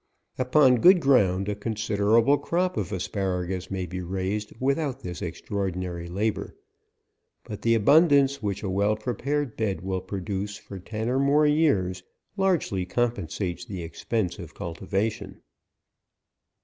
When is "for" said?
10.57-10.79